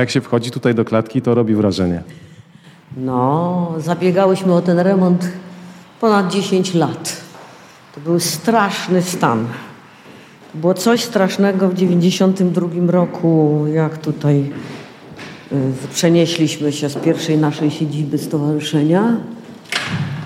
Jak 0.00 0.10
się 0.10 0.20
wchodzi 0.20 0.50
tutaj 0.50 0.74
do 0.74 0.84
klatki, 0.84 1.22
to 1.22 1.34
robi 1.34 1.54
wrażenie. 1.54 2.02
No, 2.96 3.72
zabiegałyśmy 3.78 4.54
o 4.54 4.62
ten 4.62 4.78
remont 4.78 5.28
ponad 6.00 6.32
10 6.32 6.74
lat. 6.74 7.16
To 7.94 8.00
był 8.00 8.20
straszny 8.20 9.02
stan. 9.02 9.46
To 10.52 10.58
było 10.58 10.74
coś 10.74 11.04
strasznego 11.04 11.68
w 11.68 11.74
92 11.74 12.68
roku, 12.86 13.64
jak 13.72 13.98
tutaj 13.98 14.50
y, 15.52 15.56
przenieśliśmy 15.94 16.72
się 16.72 16.88
z 16.88 16.96
pierwszej 16.96 17.38
naszej 17.38 17.70
siedziby 17.70 18.18
stowarzyszenia. 18.18 19.16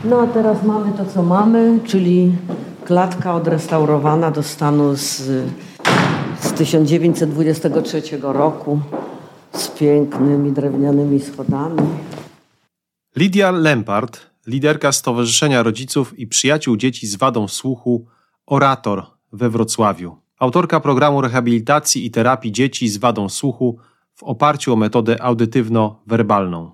No 0.05 0.21
a 0.21 0.27
teraz 0.27 0.63
mamy 0.63 0.93
to, 0.93 1.05
co 1.05 1.23
mamy, 1.23 1.79
czyli 1.85 2.33
klatka 2.85 3.35
odrestaurowana 3.35 4.31
do 4.31 4.43
stanu 4.43 4.97
z, 4.97 5.23
z 6.41 6.53
1923 6.53 8.03
roku 8.23 8.81
z 9.55 9.69
pięknymi 9.69 10.53
drewnianymi 10.53 11.21
schodami. 11.21 11.83
Lidia 13.17 13.51
Lempart, 13.51 14.21
liderka 14.47 14.93
Stowarzyszenia 14.93 15.63
Rodziców 15.63 16.19
i 16.19 16.27
Przyjaciół 16.27 16.77
Dzieci 16.77 17.07
z 17.07 17.17
Wadą 17.17 17.49
Słuchu 17.49 18.07
Orator 18.47 19.03
we 19.33 19.51
Wrocławiu. 19.51 20.17
Autorka 20.39 20.81
programu 20.81 21.21
rehabilitacji 21.21 22.07
i 22.07 22.11
terapii 22.11 22.53
dzieci 22.53 22.89
z 22.89 22.97
wadą 22.97 23.29
słuchu 23.29 23.79
w 24.15 24.23
oparciu 24.23 24.73
o 24.73 24.77
metodę 24.77 25.17
audytywno-werbalną. 25.23 26.71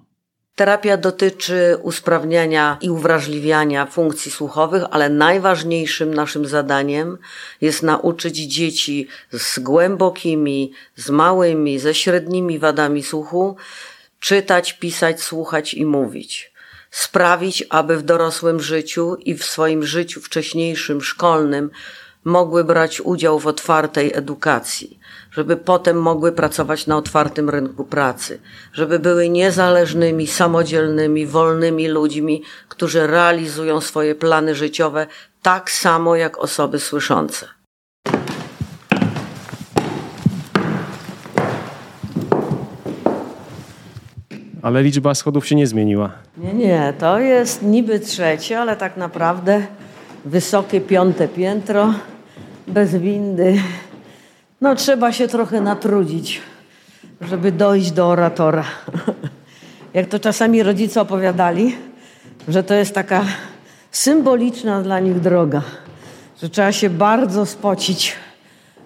Terapia 0.55 0.97
dotyczy 0.97 1.77
usprawniania 1.83 2.79
i 2.81 2.91
uwrażliwiania 2.91 3.87
funkcji 3.87 4.31
słuchowych, 4.33 4.83
ale 4.91 5.09
najważniejszym 5.09 6.15
naszym 6.15 6.47
zadaniem 6.47 7.19
jest 7.61 7.83
nauczyć 7.83 8.37
dzieci 8.37 9.09
z 9.33 9.59
głębokimi, 9.59 10.73
z 10.97 11.11
małymi, 11.11 11.79
ze 11.79 11.95
średnimi 11.95 12.59
wadami 12.59 13.03
słuchu 13.03 13.57
czytać, 14.21 14.73
pisać, 14.73 15.23
słuchać 15.23 15.75
i 15.75 15.87
mówić. 15.87 16.53
Sprawić, 16.91 17.65
aby 17.71 17.97
w 17.97 18.03
dorosłym 18.03 18.61
życiu 18.61 19.17
i 19.17 19.35
w 19.35 19.45
swoim 19.45 19.87
życiu 19.87 20.21
wcześniejszym, 20.21 21.03
szkolnym, 21.03 21.71
mogły 22.25 22.65
brać 22.65 23.01
udział 23.01 23.39
w 23.39 23.47
otwartej 23.47 24.13
edukacji, 24.15 24.99
żeby 25.33 25.57
potem 25.57 26.03
mogły 26.03 26.33
pracować 26.33 26.87
na 26.87 26.97
otwartym 26.97 27.51
rynku 27.51 27.85
pracy, 27.85 28.41
żeby 28.73 28.99
były 28.99 29.29
niezależnymi, 29.29 30.27
samodzielnymi, 30.27 31.27
wolnymi 31.27 31.89
ludźmi, 31.89 32.43
którzy 32.69 33.07
realizują 33.07 33.81
swoje 33.81 34.15
plany 34.15 34.55
życiowe 34.55 35.07
tak 35.43 35.71
samo 35.71 36.17
jak 36.17 36.39
osoby 36.39 36.79
słyszące. 36.79 37.47
Ale 44.63 44.83
liczba 44.83 45.15
schodów 45.15 45.47
się 45.47 45.55
nie 45.55 45.67
zmieniła. 45.67 46.11
Nie, 46.37 46.55
nie, 46.55 46.95
to 46.99 47.19
jest 47.19 47.63
niby 47.63 48.01
trzecie, 48.01 48.61
ale 48.61 48.77
tak 48.77 48.97
naprawdę 48.97 49.67
wysokie 50.25 50.81
piąte 50.81 51.29
piętro, 51.29 51.95
bez 52.69 52.97
windy. 52.97 53.63
No 54.61 54.75
trzeba 54.75 55.13
się 55.13 55.29
trochę 55.29 55.61
natrudzić, 55.61 56.41
żeby 57.21 57.53
dojść 57.53 57.91
do 57.91 58.07
oratora. 58.07 58.65
Jak 59.95 60.07
to 60.07 60.19
czasami 60.19 60.63
rodzice 60.63 61.01
opowiadali, 61.01 61.77
że 62.49 62.63
to 62.63 62.75
jest 62.75 62.95
taka 62.95 63.25
symboliczna 63.91 64.83
dla 64.83 65.01
nich 65.01 65.21
droga, 65.21 65.63
że 66.43 66.49
trzeba 66.49 66.73
się 66.73 66.91
bardzo 66.91 67.47
spocić, 67.47 68.17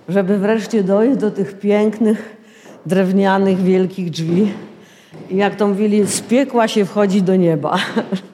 żeby 0.09 0.39
wreszcie 0.39 0.83
dojść 0.83 1.17
do 1.17 1.31
tych 1.31 1.59
pięknych, 1.59 2.37
drewnianych, 2.87 3.63
wielkich 3.63 4.11
drzwi. 4.11 4.53
I 5.31 5.37
jak 5.37 5.57
to 5.57 5.69
mówili, 5.69 6.07
z 6.07 6.21
piekła 6.21 6.69
się 6.69 6.85
wchodzi 6.85 7.23
do 7.23 7.37
nieba. 7.37 7.79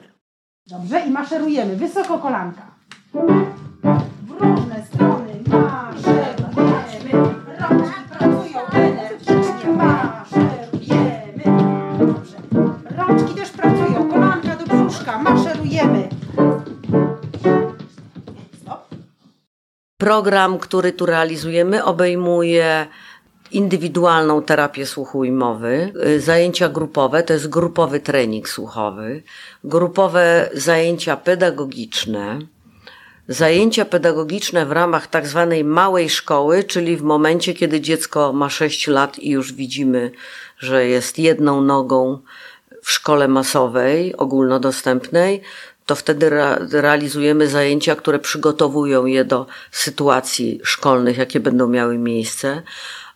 Dobrze, 0.67 0.99
i 0.99 1.11
maszerujemy. 1.11 1.75
Wysoko 1.75 2.17
kolanka. 2.17 2.70
W 3.13 4.31
różne 4.39 4.85
strony 4.85 5.43
maszerujemy. 5.47 7.11
Rączki 7.59 8.01
pracują 8.09 8.59
energicznie. 8.71 9.73
Maszerujemy. 9.73 11.43
Dobrze. 11.99 12.37
Rączki 12.97 13.35
też 13.35 13.49
pracują. 13.49 14.09
Kolanka 14.09 14.55
do 14.55 14.65
brzuszka. 14.65 15.17
Maszerujemy. 15.17 16.09
Program, 19.97 20.59
który 20.59 20.93
tu 20.93 21.05
realizujemy, 21.05 21.83
obejmuje 21.83 22.87
indywidualną 23.51 24.41
terapię 24.41 24.85
słuchu 24.85 25.23
i 25.23 25.31
mowy, 25.31 25.93
zajęcia 26.19 26.69
grupowe, 26.69 27.23
to 27.23 27.33
jest 27.33 27.49
grupowy 27.49 27.99
trening 27.99 28.49
słuchowy, 28.49 29.23
grupowe 29.63 30.49
zajęcia 30.53 31.17
pedagogiczne, 31.17 32.39
zajęcia 33.33 33.85
pedagogiczne 33.85 34.65
w 34.65 34.71
ramach 34.71 35.07
tak 35.07 35.27
zwanej 35.27 35.63
małej 35.63 36.09
szkoły, 36.09 36.63
czyli 36.63 36.97
w 36.97 37.01
momencie, 37.01 37.53
kiedy 37.53 37.81
dziecko 37.81 38.33
ma 38.33 38.49
6 38.49 38.87
lat 38.87 39.19
i 39.19 39.29
już 39.29 39.53
widzimy, 39.53 40.11
że 40.57 40.87
jest 40.87 41.19
jedną 41.19 41.61
nogą 41.61 42.19
w 42.83 42.91
szkole 42.91 43.27
masowej, 43.27 44.15
ogólnodostępnej, 44.17 45.41
to 45.85 45.95
wtedy 45.95 46.25
re 46.25 46.67
realizujemy 46.71 47.47
zajęcia, 47.47 47.95
które 47.95 48.19
przygotowują 48.19 49.05
je 49.05 49.25
do 49.25 49.45
sytuacji 49.71 50.59
szkolnych, 50.63 51.17
jakie 51.17 51.39
będą 51.39 51.67
miały 51.67 51.97
miejsce. 51.97 52.61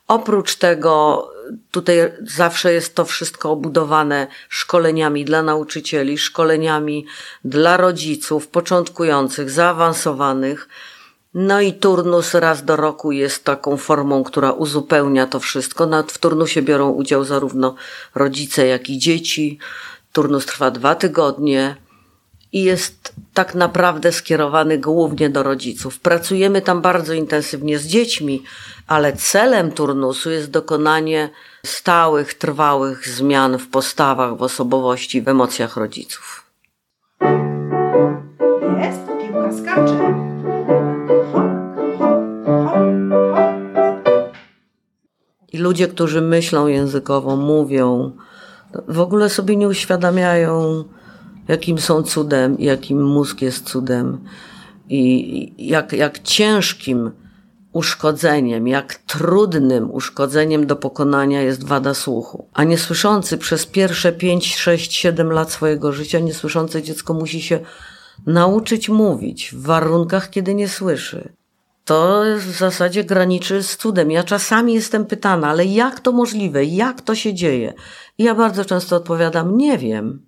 Oprócz 0.07 0.55
tego 0.55 1.29
tutaj 1.71 1.97
zawsze 2.21 2.73
jest 2.73 2.95
to 2.95 3.05
wszystko 3.05 3.51
obudowane 3.51 4.27
szkoleniami 4.49 5.25
dla 5.25 5.43
nauczycieli, 5.43 6.17
szkoleniami 6.17 7.05
dla 7.45 7.77
rodziców, 7.77 8.47
początkujących, 8.47 9.49
zaawansowanych. 9.49 10.69
No 11.33 11.61
i 11.61 11.73
turnus 11.73 12.33
raz 12.33 12.65
do 12.65 12.75
roku 12.75 13.11
jest 13.11 13.43
taką 13.43 13.77
formą, 13.77 14.23
która 14.23 14.51
uzupełnia 14.51 15.27
to 15.27 15.39
wszystko. 15.39 16.03
W 16.07 16.17
turnusie 16.17 16.61
biorą 16.61 16.89
udział 16.89 17.23
zarówno 17.23 17.75
rodzice, 18.15 18.67
jak 18.67 18.89
i 18.89 18.97
dzieci. 18.97 19.59
Turnus 20.13 20.45
trwa 20.45 20.71
dwa 20.71 20.95
tygodnie 20.95 21.75
i 22.55 22.63
jest 22.63 23.13
tak 23.33 23.55
naprawdę 23.55 24.11
skierowany 24.11 24.77
głównie 24.77 25.29
do 25.29 25.43
rodziców. 25.43 25.99
Pracujemy 25.99 26.61
tam 26.61 26.81
bardzo 26.81 27.13
intensywnie 27.13 27.79
z 27.79 27.87
dziećmi, 27.87 28.43
ale 28.87 29.13
celem 29.13 29.71
turnusu 29.71 30.31
jest 30.31 30.51
dokonanie 30.51 31.29
stałych, 31.65 32.33
trwałych 32.33 33.07
zmian 33.07 33.57
w 33.57 33.67
postawach, 33.67 34.37
w 34.37 34.41
osobowości, 34.41 35.21
w 35.21 35.27
emocjach 35.27 35.77
rodziców. 35.77 36.51
Jest, 38.81 39.01
piłka 39.21 39.53
skacze. 39.53 40.15
I 45.53 45.57
ludzie, 45.57 45.87
którzy 45.87 46.21
myślą 46.21 46.67
językowo, 46.67 47.35
mówią, 47.35 48.11
w 48.87 48.99
ogóle 48.99 49.29
sobie 49.29 49.55
nie 49.55 49.67
uświadamiają, 49.67 50.83
jakim 51.47 51.79
są 51.79 52.03
cudem, 52.03 52.55
jakim 52.59 53.03
mózg 53.03 53.41
jest 53.41 53.69
cudem 53.69 54.19
i 54.89 55.53
jak, 55.57 55.93
jak 55.93 56.19
ciężkim 56.19 57.11
uszkodzeniem, 57.73 58.67
jak 58.67 58.95
trudnym 58.95 59.91
uszkodzeniem 59.91 60.67
do 60.67 60.75
pokonania 60.75 61.41
jest 61.41 61.63
wada 61.63 61.93
słuchu. 61.93 62.47
A 62.53 62.63
niesłyszący 62.63 63.37
przez 63.37 63.65
pierwsze 63.65 64.11
5, 64.11 64.55
6, 64.55 64.93
7 64.93 65.31
lat 65.31 65.51
swojego 65.51 65.91
życia, 65.91 66.19
niesłyszące 66.19 66.83
dziecko 66.83 67.13
musi 67.13 67.41
się 67.41 67.59
nauczyć 68.25 68.89
mówić 68.89 69.51
w 69.55 69.61
warunkach, 69.61 70.29
kiedy 70.29 70.55
nie 70.55 70.69
słyszy. 70.69 71.33
To 71.85 72.23
w 72.37 72.57
zasadzie 72.57 73.03
graniczy 73.03 73.63
z 73.63 73.77
cudem. 73.77 74.11
Ja 74.11 74.23
czasami 74.23 74.73
jestem 74.73 75.05
pytana, 75.05 75.47
ale 75.47 75.65
jak 75.65 75.99
to 75.99 76.11
możliwe? 76.11 76.65
Jak 76.65 77.01
to 77.01 77.15
się 77.15 77.33
dzieje? 77.33 77.73
I 78.17 78.23
ja 78.23 78.35
bardzo 78.35 78.65
często 78.65 78.95
odpowiadam, 78.95 79.57
nie 79.57 79.77
wiem. 79.77 80.25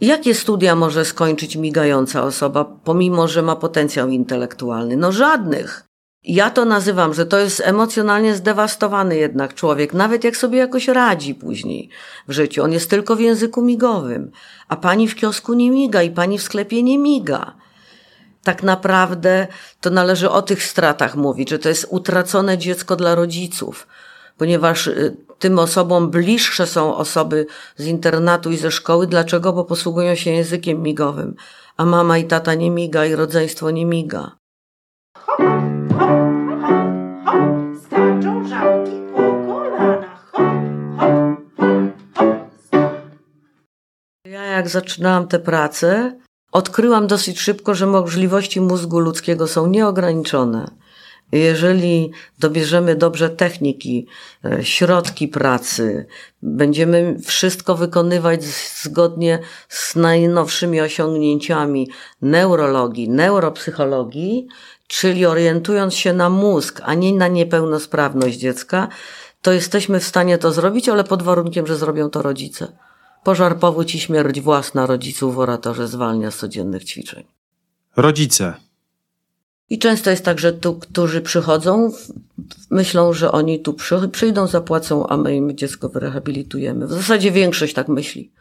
Jakie 0.00 0.34
studia 0.34 0.76
może 0.76 1.04
skończyć 1.04 1.56
migająca 1.56 2.22
osoba, 2.22 2.64
pomimo 2.64 3.28
że 3.28 3.42
ma 3.42 3.56
potencjał 3.56 4.08
intelektualny? 4.08 4.96
No 4.96 5.12
żadnych. 5.12 5.84
Ja 6.22 6.50
to 6.50 6.64
nazywam, 6.64 7.14
że 7.14 7.26
to 7.26 7.38
jest 7.38 7.62
emocjonalnie 7.64 8.34
zdewastowany 8.34 9.16
jednak 9.16 9.54
człowiek, 9.54 9.94
nawet 9.94 10.24
jak 10.24 10.36
sobie 10.36 10.58
jakoś 10.58 10.88
radzi 10.88 11.34
później 11.34 11.88
w 12.28 12.32
życiu. 12.32 12.62
On 12.62 12.72
jest 12.72 12.90
tylko 12.90 13.16
w 13.16 13.20
języku 13.20 13.62
migowym, 13.62 14.30
a 14.68 14.76
pani 14.76 15.08
w 15.08 15.14
kiosku 15.14 15.54
nie 15.54 15.70
miga 15.70 16.02
i 16.02 16.10
pani 16.10 16.38
w 16.38 16.42
sklepie 16.42 16.82
nie 16.82 16.98
miga. 16.98 17.56
Tak 18.42 18.62
naprawdę 18.62 19.46
to 19.80 19.90
należy 19.90 20.30
o 20.30 20.42
tych 20.42 20.64
stratach 20.64 21.16
mówić, 21.16 21.50
że 21.50 21.58
to 21.58 21.68
jest 21.68 21.86
utracone 21.90 22.58
dziecko 22.58 22.96
dla 22.96 23.14
rodziców, 23.14 23.86
ponieważ 24.40 24.86
y, 24.86 25.16
tym 25.38 25.58
osobom 25.58 26.10
bliższe 26.10 26.66
są 26.66 26.96
osoby 26.96 27.46
z 27.76 27.86
internatu 27.86 28.50
i 28.50 28.56
ze 28.56 28.70
szkoły. 28.70 29.06
Dlaczego? 29.06 29.52
Bo 29.52 29.64
posługują 29.64 30.14
się 30.14 30.30
językiem 30.30 30.82
migowym, 30.82 31.34
a 31.76 31.84
mama 31.84 32.18
i 32.18 32.24
tata 32.24 32.54
nie 32.54 32.70
miga 32.70 33.06
i 33.06 33.14
rodzeństwo 33.14 33.70
nie 33.70 33.86
miga. 33.86 34.36
Ja 44.24 44.44
jak 44.44 44.68
zaczynałam 44.68 45.28
tę 45.28 45.38
pracę, 45.38 46.18
odkryłam 46.52 47.06
dosyć 47.06 47.40
szybko, 47.40 47.74
że 47.74 47.86
możliwości 47.86 48.60
mózgu 48.60 48.98
ludzkiego 49.00 49.46
są 49.46 49.66
nieograniczone 49.66 50.79
jeżeli 51.32 52.10
dobierzemy 52.38 52.96
dobrze 52.96 53.30
techniki, 53.30 54.06
e, 54.44 54.64
środki 54.64 55.28
pracy, 55.28 56.06
będziemy 56.42 57.16
wszystko 57.26 57.74
wykonywać 57.74 58.44
zgodnie 58.82 59.38
z 59.68 59.96
najnowszymi 59.96 60.80
osiągnięciami 60.80 61.90
neurologii, 62.22 63.08
neuropsychologii, 63.08 64.46
czyli 64.86 65.26
orientując 65.26 65.94
się 65.94 66.12
na 66.12 66.30
mózg, 66.30 66.80
a 66.84 66.94
nie 66.94 67.12
na 67.12 67.28
niepełnosprawność 67.28 68.38
dziecka, 68.38 68.88
to 69.42 69.52
jesteśmy 69.52 70.00
w 70.00 70.04
stanie 70.04 70.38
to 70.38 70.52
zrobić, 70.52 70.88
ale 70.88 71.04
pod 71.04 71.22
warunkiem, 71.22 71.66
że 71.66 71.76
zrobią 71.76 72.10
to 72.10 72.22
rodzice. 72.22 72.72
Pożar, 73.24 73.58
powódź 73.58 73.94
i 73.94 74.00
śmierć 74.00 74.40
własna 74.40 74.86
rodziców 74.86 75.38
oratorze 75.38 75.88
zwalnia 75.88 76.30
z 76.30 76.36
codziennych 76.36 76.84
ćwiczeń. 76.84 77.24
Rodzice. 77.96 78.54
I 79.70 79.78
często 79.78 80.10
jest 80.10 80.24
tak, 80.24 80.38
że 80.38 80.52
tu, 80.52 80.74
którzy 80.74 81.20
przychodzą, 81.20 81.92
myślą, 82.70 83.12
że 83.12 83.32
oni 83.32 83.60
tu 83.60 83.74
przy, 83.74 84.08
przyjdą, 84.08 84.46
zapłacą, 84.46 85.06
a 85.06 85.16
my 85.16 85.36
im 85.36 85.56
dziecko 85.56 85.88
wyrehabilitujemy. 85.88 86.86
W 86.86 86.92
zasadzie 86.92 87.30
większość 87.30 87.74
tak 87.74 87.88
myśli. 87.88 88.32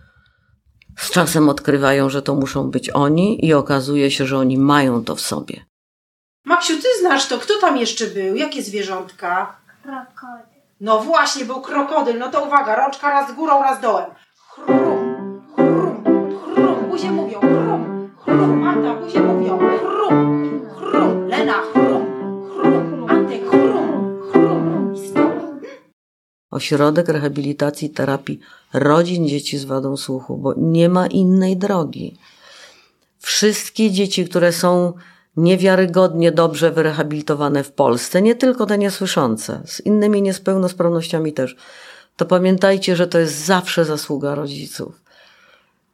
Z 0.97 1.11
czasem 1.11 1.49
odkrywają, 1.49 2.09
że 2.09 2.21
to 2.21 2.35
muszą 2.35 2.71
być 2.71 2.89
oni 2.89 3.45
i 3.45 3.53
okazuje 3.53 4.11
się, 4.11 4.25
że 4.25 4.37
oni 4.37 4.57
mają 4.57 5.03
to 5.03 5.15
w 5.15 5.21
sobie. 5.21 5.65
Maksiu, 6.45 6.73
ty 6.73 6.87
znasz 6.99 7.27
to. 7.27 7.37
Kto 7.39 7.53
tam 7.61 7.77
jeszcze 7.77 8.07
był? 8.07 8.35
Jakie 8.35 8.63
zwierzątka? 8.63 9.59
Krokodyl. 9.83 10.61
No 10.81 10.99
właśnie, 10.99 11.45
był 11.45 11.61
krokodyl. 11.61 12.19
No 12.19 12.31
to 12.31 12.45
uwaga, 12.45 12.75
rączka 12.75 13.09
raz 13.09 13.35
górą, 13.35 13.63
raz 13.63 13.81
dołem. 13.81 14.05
Chrum, 14.49 15.41
chrum, 15.55 16.03
chrum. 16.55 16.89
Buzie 16.89 17.11
mówią, 17.11 17.39
chrum, 17.39 18.09
chrum. 18.17 18.67
Anta, 18.67 18.93
buzie 18.93 19.19
mówią, 19.19 19.68
Ośrodek 26.59 27.07
rehabilitacji 27.09 27.87
i 27.87 27.91
terapii 27.91 28.39
rodzin 28.73 29.27
dzieci 29.27 29.57
z 29.57 29.65
wadą 29.65 29.97
słuchu, 29.97 30.37
bo 30.37 30.53
nie 30.57 30.89
ma 30.89 31.07
innej 31.07 31.57
drogi. 31.57 32.17
Wszystkie 33.19 33.91
dzieci, 33.91 34.25
które 34.25 34.53
są 34.53 34.93
niewiarygodnie 35.37 36.31
dobrze 36.31 36.71
wyrehabilitowane 36.71 37.63
w 37.63 37.71
Polsce, 37.71 38.21
nie 38.21 38.35
tylko 38.35 38.65
te 38.65 38.77
niesłyszące, 38.77 39.61
z 39.65 39.79
innymi 39.79 40.21
niepełnosprawnościami 40.21 41.33
też, 41.33 41.55
to 42.17 42.25
pamiętajcie, 42.25 42.95
że 42.95 43.07
to 43.07 43.19
jest 43.19 43.45
zawsze 43.45 43.85
zasługa 43.85 44.35
rodziców. 44.35 45.01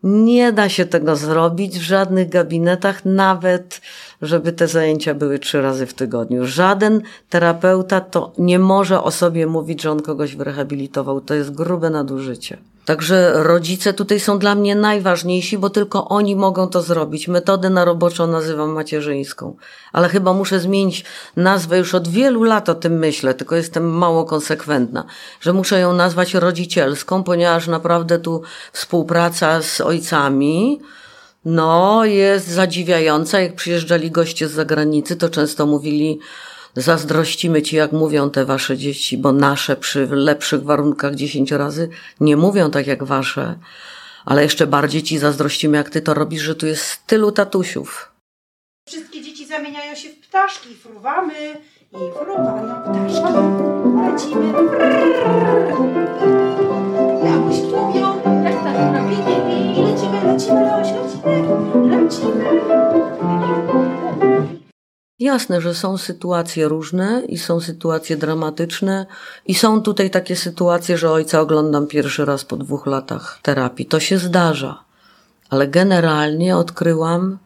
Nie 0.03 0.51
da 0.51 0.69
się 0.69 0.85
tego 0.85 1.15
zrobić 1.15 1.79
w 1.79 1.81
żadnych 1.81 2.29
gabinetach, 2.29 3.05
nawet 3.05 3.81
żeby 4.25 4.51
te 4.51 4.67
zajęcia 4.67 5.13
były 5.13 5.39
trzy 5.39 5.61
razy 5.61 5.85
w 5.85 5.93
tygodniu. 5.93 6.45
Żaden 6.45 7.01
terapeuta 7.29 8.01
to 8.01 8.31
nie 8.37 8.59
może 8.59 9.03
o 9.03 9.11
sobie 9.11 9.47
mówić, 9.47 9.81
że 9.81 9.91
on 9.91 10.01
kogoś 10.01 10.35
wyrehabilitował. 10.35 11.21
To 11.21 11.33
jest 11.33 11.51
grube 11.51 11.89
nadużycie. 11.89 12.57
Także 12.85 13.43
rodzice 13.43 13.93
tutaj 13.93 14.19
są 14.19 14.39
dla 14.39 14.55
mnie 14.55 14.75
najważniejsi, 14.75 15.57
bo 15.57 15.69
tylko 15.69 16.07
oni 16.07 16.35
mogą 16.35 16.67
to 16.67 16.81
zrobić. 16.81 17.27
Metodę 17.27 17.69
na 17.69 17.85
roboczo 17.85 18.27
nazywam 18.27 18.69
macierzyńską, 18.69 19.55
ale 19.93 20.09
chyba 20.09 20.33
muszę 20.33 20.59
zmienić 20.59 21.05
nazwę. 21.35 21.77
Już 21.77 21.95
od 21.95 22.07
wielu 22.07 22.43
lat 22.43 22.69
o 22.69 22.75
tym 22.75 22.93
myślę, 22.99 23.33
tylko 23.33 23.55
jestem 23.55 23.89
mało 23.89 24.25
konsekwentna, 24.25 25.05
że 25.41 25.53
muszę 25.53 25.79
ją 25.79 25.93
nazwać 25.93 26.33
rodzicielską, 26.33 27.23
ponieważ 27.23 27.67
naprawdę 27.67 28.19
tu 28.19 28.41
współpraca 28.71 29.61
z 29.61 29.81
ojcami, 29.81 30.79
no, 31.45 32.05
jest 32.05 32.47
zadziwiająca. 32.47 33.39
Jak 33.39 33.55
przyjeżdżali 33.55 34.11
goście 34.11 34.47
z 34.47 34.51
zagranicy, 34.51 35.15
to 35.15 35.29
często 35.29 35.65
mówili, 35.65 36.19
zazdrościmy 36.75 37.61
ci, 37.61 37.75
jak 37.75 37.91
mówią 37.91 38.29
te 38.29 38.45
wasze 38.45 38.77
dzieci, 38.77 39.17
bo 39.17 39.31
nasze 39.31 39.75
przy 39.75 40.07
lepszych 40.11 40.63
warunkach 40.63 41.15
dziesięć 41.15 41.51
razy 41.51 41.89
nie 42.19 42.37
mówią 42.37 42.71
tak 42.71 42.87
jak 42.87 43.03
wasze. 43.03 43.59
Ale 44.25 44.43
jeszcze 44.43 44.67
bardziej 44.67 45.03
ci 45.03 45.17
zazdrościmy, 45.17 45.77
jak 45.77 45.89
ty 45.89 46.01
to 46.01 46.13
robisz, 46.13 46.41
że 46.41 46.55
tu 46.55 46.67
jest 46.67 47.07
tylu 47.07 47.31
tatusiów. 47.31 48.11
Wszystkie 48.87 49.21
dzieci 49.21 49.47
zamieniają 49.47 49.95
się 49.95 50.09
w 50.09 50.27
ptaszki. 50.27 50.75
Fruwamy 50.75 51.57
i 51.91 51.97
fruwają 52.13 52.81
ptaszki. 52.81 53.33
Lecimy. 54.11 54.53
Jasne, 65.25 65.61
że 65.61 65.73
są 65.73 65.97
sytuacje 65.97 66.67
różne 66.67 67.23
i 67.27 67.37
są 67.37 67.59
sytuacje 67.59 68.17
dramatyczne 68.17 69.05
i 69.45 69.55
są 69.55 69.81
tutaj 69.81 70.09
takie 70.09 70.35
sytuacje, 70.35 70.97
że 70.97 71.11
ojca 71.11 71.41
oglądam 71.41 71.87
pierwszy 71.87 72.25
raz 72.25 72.45
po 72.45 72.57
dwóch 72.57 72.85
latach 72.85 73.39
terapii. 73.41 73.85
To 73.85 73.99
się 73.99 74.17
zdarza. 74.17 74.83
Ale 75.49 75.67
generalnie 75.67 76.57
odkryłam, 76.57 77.37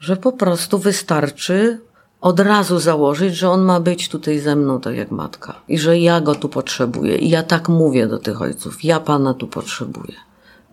że 0.00 0.16
po 0.16 0.32
prostu 0.32 0.78
wystarczy 0.78 1.80
od 2.20 2.40
razu 2.40 2.78
założyć, 2.78 3.36
że 3.36 3.50
on 3.50 3.62
ma 3.62 3.80
być 3.80 4.08
tutaj 4.08 4.38
ze 4.38 4.56
mną 4.56 4.80
tak 4.80 4.96
jak 4.96 5.10
matka 5.10 5.54
i 5.68 5.78
że 5.78 5.98
ja 5.98 6.20
go 6.20 6.34
tu 6.34 6.48
potrzebuję. 6.48 7.16
I 7.16 7.28
ja 7.30 7.42
tak 7.42 7.68
mówię 7.68 8.06
do 8.06 8.18
tych 8.18 8.42
ojców. 8.42 8.84
Ja 8.84 9.00
pana 9.00 9.34
tu 9.34 9.46
potrzebuję. 9.46 10.14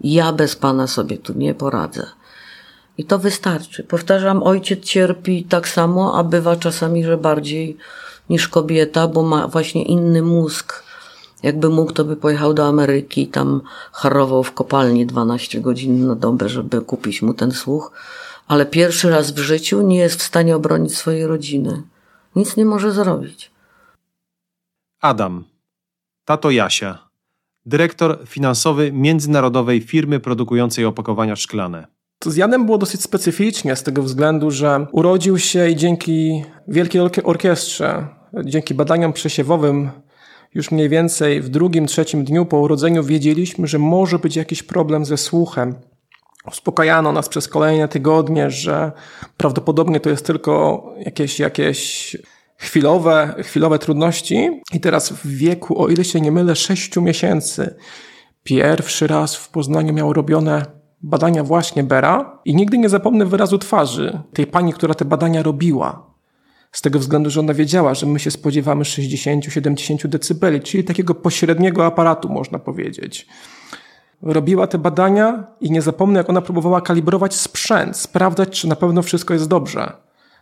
Ja 0.02 0.34
bez 0.34 0.56
pana 0.56 0.88
sobie 0.88 1.18
tu 1.18 1.34
nie 1.34 1.54
poradzę. 1.54 2.06
I 3.02 3.06
to 3.06 3.20
wystarczy. 3.20 3.84
Powtarzam, 3.84 4.44
ojciec 4.44 4.84
cierpi 4.84 5.44
tak 5.44 5.68
samo, 5.68 6.18
a 6.18 6.24
bywa 6.24 6.56
czasami, 6.56 7.04
że 7.04 7.18
bardziej 7.18 7.78
niż 8.30 8.48
kobieta, 8.48 9.08
bo 9.08 9.24
ma 9.24 9.48
właśnie 9.48 9.84
inny 9.86 10.22
mózg. 10.22 10.84
Jakby 11.44 11.70
mógł, 11.70 11.92
to 11.92 12.04
by 12.04 12.16
pojechał 12.16 12.54
do 12.54 12.68
Ameryki 12.68 13.22
i 13.22 13.28
tam 13.28 13.62
harował 13.92 14.44
w 14.44 14.52
kopalni 14.52 15.06
12 15.06 15.62
godzin 15.62 16.08
na 16.08 16.16
dobę, 16.16 16.50
żeby 16.50 16.82
kupić 16.82 17.22
mu 17.22 17.34
ten 17.34 17.52
słuch. 17.52 17.92
Ale 18.48 18.66
pierwszy 18.66 19.10
raz 19.10 19.32
w 19.32 19.38
życiu 19.38 19.82
nie 19.82 19.98
jest 19.98 20.20
w 20.20 20.24
stanie 20.24 20.56
obronić 20.56 20.98
swojej 20.98 21.28
rodziny. 21.28 21.84
Nic 22.36 22.58
nie 22.58 22.66
może 22.66 22.92
zrobić. 22.92 23.52
Adam. 25.00 25.44
Tato 26.26 26.52
Jasia. 26.52 27.10
Dyrektor 27.66 28.20
finansowy 28.26 28.92
międzynarodowej 28.92 29.82
firmy 29.82 30.20
produkującej 30.20 30.86
opakowania 30.86 31.36
szklane. 31.36 32.01
To 32.22 32.32
z 32.32 32.36
Janem 32.36 32.66
było 32.66 32.78
dosyć 32.78 33.02
specyficznie 33.02 33.76
z 33.76 33.84
tego 33.84 34.04
względu, 34.04 34.52
że 34.52 34.88
urodził 34.92 35.38
się 35.38 35.70
i 35.70 35.76
dzięki 35.76 36.44
Wielkiej 36.68 37.02
Orkie- 37.02 37.24
Orkiestrze, 37.24 38.08
dzięki 38.46 38.74
badaniom 38.74 39.14
przesiewowym, 39.14 39.90
już 40.54 40.72
mniej 40.72 40.90
więcej 40.90 41.42
w 41.42 41.50
drugim, 41.50 41.88
trzecim 41.88 42.24
dniu 42.24 42.46
po 42.46 42.58
urodzeniu 42.58 43.04
wiedzieliśmy, 43.04 43.68
że 43.68 43.80
może 43.80 44.20
być 44.20 44.36
jakiś 44.36 44.64
problem 44.64 45.06
ze 45.06 45.18
słuchem. 45.18 45.76
Uspokajano 46.48 47.12
nas 47.12 47.30
przez 47.30 47.48
kolejne 47.48 47.88
tygodnie, 47.88 48.50
że 48.50 48.92
prawdopodobnie 49.38 50.00
to 50.00 50.10
jest 50.10 50.26
tylko 50.26 50.86
jakieś, 51.00 51.40
jakieś 51.40 52.18
chwilowe, 52.58 53.36
chwilowe 53.40 53.80
trudności. 53.80 54.62
I 54.74 54.80
teraz 54.80 55.10
w 55.10 55.28
wieku, 55.28 55.82
o 55.82 55.88
ile 55.88 56.04
się 56.04 56.22
nie 56.22 56.32
mylę, 56.32 56.56
6 56.56 56.96
miesięcy, 56.98 57.76
pierwszy 58.44 59.08
raz 59.08 59.36
w 59.36 59.50
Poznaniu 59.50 59.94
miał 59.94 60.14
robione 60.14 60.81
badania 61.04 61.44
właśnie 61.44 61.84
Bera 61.84 62.40
i 62.46 62.56
nigdy 62.56 62.78
nie 62.78 62.90
zapomnę 62.90 63.26
wyrazu 63.26 63.58
twarzy 63.58 64.20
tej 64.34 64.48
pani, 64.48 64.74
która 64.74 64.94
te 64.94 65.06
badania 65.06 65.44
robiła. 65.44 66.12
Z 66.72 66.82
tego 66.82 67.00
względu, 67.00 67.30
że 67.30 67.40
ona 67.40 67.54
wiedziała, 67.54 67.94
że 67.94 68.06
my 68.06 68.20
się 68.20 68.32
spodziewamy 68.32 68.84
60-70 68.84 70.08
decybeli, 70.08 70.62
czyli 70.62 70.84
takiego 70.84 71.16
pośredniego 71.16 71.86
aparatu, 71.86 72.30
można 72.30 72.60
powiedzieć. 72.60 73.28
Robiła 74.22 74.68
te 74.68 74.78
badania 74.78 75.48
i 75.62 75.72
nie 75.72 75.82
zapomnę, 75.82 76.18
jak 76.18 76.30
ona 76.30 76.42
próbowała 76.42 76.82
kalibrować 76.82 77.36
sprzęt, 77.36 77.98
sprawdzać, 77.98 78.50
czy 78.62 78.68
na 78.68 78.76
pewno 78.76 79.02
wszystko 79.02 79.34
jest 79.34 79.48
dobrze. 79.48 79.94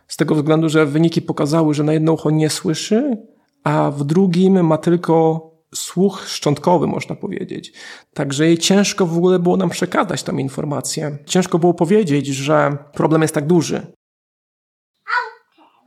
Z 0.08 0.16
tego 0.16 0.34
względu, 0.34 0.68
że 0.68 0.86
wyniki 0.86 1.22
pokazały, 1.22 1.74
że 1.74 1.84
na 1.84 1.92
jedno 1.92 2.12
ucho 2.12 2.30
nie 2.30 2.50
słyszy, 2.50 3.16
a 3.64 3.90
w 3.90 4.04
drugim 4.04 4.66
ma 4.66 4.78
tylko 4.78 5.49
słuch 5.74 6.28
szczątkowy, 6.28 6.86
można 6.86 7.16
powiedzieć. 7.16 7.72
Także 8.14 8.46
jej 8.46 8.58
ciężko 8.58 9.06
w 9.06 9.16
ogóle 9.16 9.38
było 9.38 9.56
nam 9.56 9.70
przekazać 9.70 10.22
tą 10.22 10.36
informację. 10.36 11.18
Ciężko 11.26 11.58
było 11.58 11.74
powiedzieć, 11.74 12.26
że 12.26 12.76
problem 12.92 13.22
jest 13.22 13.34
tak 13.34 13.46
duży. 13.46 13.86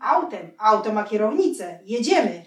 Autem. 0.01 0.51
Auto 0.57 0.93
ma 0.93 1.03
kierownicę. 1.03 1.79
Jedziemy. 1.85 2.45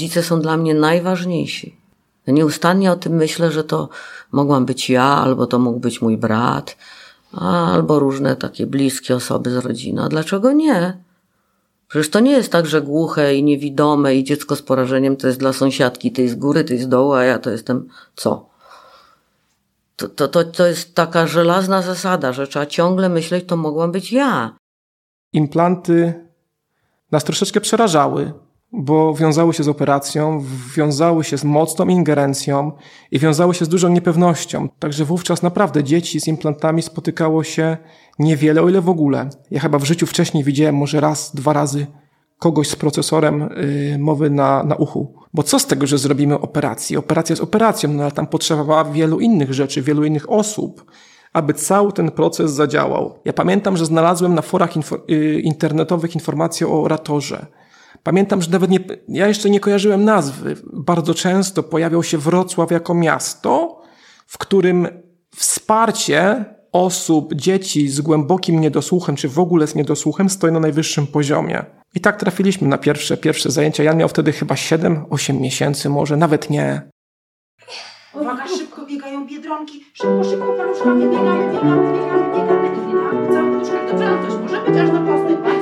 Rodzice 0.00 0.22
są 0.22 0.40
dla 0.40 0.56
mnie 0.56 0.74
najważniejsi. 0.74 1.76
Ja 2.26 2.32
nieustannie 2.32 2.92
o 2.92 2.96
tym 2.96 3.12
myślę, 3.12 3.52
że 3.52 3.64
to 3.64 3.88
mogłam 4.32 4.66
być 4.66 4.90
ja, 4.90 5.04
albo 5.04 5.46
to 5.46 5.58
mógł 5.58 5.80
być 5.80 6.02
mój 6.02 6.16
brat, 6.16 6.76
albo 7.32 7.98
różne 7.98 8.36
takie 8.36 8.66
bliskie 8.66 9.16
osoby 9.16 9.50
z 9.50 9.56
rodziny. 9.56 10.02
A 10.02 10.08
dlaczego 10.08 10.52
nie? 10.52 10.98
Przecież 11.88 12.10
to 12.10 12.20
nie 12.20 12.32
jest 12.32 12.52
tak, 12.52 12.66
że 12.66 12.82
głuche 12.82 13.34
i 13.34 13.42
niewidome 13.42 14.14
i 14.14 14.24
dziecko 14.24 14.56
z 14.56 14.62
porażeniem 14.62 15.16
to 15.16 15.26
jest 15.26 15.38
dla 15.38 15.52
sąsiadki, 15.52 16.12
tej 16.12 16.28
z 16.28 16.34
góry, 16.34 16.64
tej 16.64 16.78
z 16.78 16.88
dołu, 16.88 17.12
a 17.12 17.24
ja 17.24 17.38
to 17.38 17.50
jestem 17.50 17.88
co? 18.16 18.48
To, 19.96 20.08
to, 20.08 20.28
to, 20.28 20.44
to 20.44 20.66
jest 20.66 20.94
taka 20.94 21.26
żelazna 21.26 21.82
zasada, 21.82 22.32
że 22.32 22.46
trzeba 22.46 22.66
ciągle 22.66 23.08
myśleć, 23.08 23.44
to 23.46 23.56
mogłam 23.56 23.92
być 23.92 24.12
ja. 24.12 24.56
Implanty 25.32 26.26
nas 27.12 27.24
troszeczkę 27.24 27.60
przerażały, 27.60 28.32
bo 28.72 29.14
wiązały 29.14 29.54
się 29.54 29.62
z 29.62 29.68
operacją, 29.68 30.44
wiązały 30.76 31.24
się 31.24 31.38
z 31.38 31.44
mocną 31.44 31.88
ingerencją 31.88 32.72
i 33.10 33.18
wiązały 33.18 33.54
się 33.54 33.64
z 33.64 33.68
dużą 33.68 33.88
niepewnością. 33.88 34.68
Także 34.78 35.04
wówczas 35.04 35.42
naprawdę 35.42 35.84
dzieci 35.84 36.20
z 36.20 36.28
implantami 36.28 36.82
spotykało 36.82 37.44
się 37.44 37.76
niewiele, 38.18 38.62
o 38.62 38.68
ile 38.68 38.80
w 38.80 38.88
ogóle. 38.88 39.28
Ja 39.50 39.60
chyba 39.60 39.78
w 39.78 39.84
życiu 39.84 40.06
wcześniej 40.06 40.44
widziałem 40.44 40.74
może 40.76 41.00
raz, 41.00 41.34
dwa 41.34 41.52
razy 41.52 41.86
kogoś 42.38 42.68
z 42.68 42.76
procesorem 42.76 43.48
yy, 43.90 43.98
mowy 43.98 44.30
na, 44.30 44.62
na 44.64 44.76
uchu. 44.76 45.14
Bo 45.34 45.42
co 45.42 45.58
z 45.58 45.66
tego, 45.66 45.86
że 45.86 45.98
zrobimy 45.98 46.40
operację? 46.40 46.98
Operacja 46.98 47.32
jest 47.32 47.42
operacją, 47.42 47.92
no 47.92 48.02
ale 48.02 48.12
tam 48.12 48.26
potrzeba 48.26 48.84
wielu 48.84 49.20
innych 49.20 49.54
rzeczy, 49.54 49.82
wielu 49.82 50.04
innych 50.04 50.32
osób, 50.32 50.84
aby 51.32 51.54
cały 51.54 51.92
ten 51.92 52.10
proces 52.10 52.52
zadziałał. 52.52 53.18
Ja 53.24 53.32
pamiętam, 53.32 53.76
że 53.76 53.86
znalazłem 53.86 54.34
na 54.34 54.42
forach 54.42 54.70
yy, 55.08 55.40
internetowych 55.40 56.14
informacje 56.14 56.68
o 56.68 56.82
oratorze. 56.82 57.46
Pamiętam, 58.02 58.42
że 58.42 58.50
nawet 58.50 58.70
nie, 58.70 58.78
ja 59.08 59.28
jeszcze 59.28 59.50
nie 59.50 59.60
kojarzyłem 59.60 60.04
nazwy. 60.04 60.56
Bardzo 60.72 61.14
często 61.14 61.62
pojawiał 61.62 62.02
się 62.02 62.18
Wrocław 62.18 62.70
jako 62.70 62.94
miasto, 62.94 63.82
w 64.26 64.38
którym 64.38 64.88
wsparcie 65.36 66.44
osób, 66.72 67.34
dzieci 67.34 67.88
z 67.88 68.00
głębokim 68.00 68.60
niedosłuchem, 68.60 69.16
czy 69.16 69.28
w 69.28 69.38
ogóle 69.38 69.66
z 69.66 69.74
niedosłuchem 69.74 70.30
stoi 70.30 70.52
na 70.52 70.60
najwyższym 70.60 71.06
poziomie. 71.06 71.64
I 71.94 72.00
tak 72.00 72.16
trafiliśmy 72.16 72.68
na 72.68 72.78
pierwsze, 72.78 73.16
pierwsze 73.16 73.50
zajęcia. 73.50 73.82
Jan 73.82 73.96
miał 73.96 74.08
wtedy 74.08 74.32
chyba 74.32 74.54
7-8 74.54 75.40
miesięcy, 75.40 75.88
może 75.88 76.16
nawet 76.16 76.50
nie. 76.50 76.90
Uwaga, 78.14 78.48
szybko 78.48 78.86
biegają 78.86 79.26
biedronki. 79.26 79.84
Szybko, 79.94 80.24
szybko, 80.24 80.52
paluszkami 80.52 81.04
biegamy, 81.04 81.52
biegamy, 81.52 81.92
biegamy, 81.92 82.32
biegamy. 82.34 82.68
I 82.78 82.94
na 82.94 83.32
całych 83.32 83.52
nóżkach 83.52 83.90
dobrze, 83.90 84.08
Antoś, 84.08 84.34
może 84.40 84.62
być 84.62 84.76
aż 84.80 84.92
na 84.92 85.00
posty. 85.00 85.59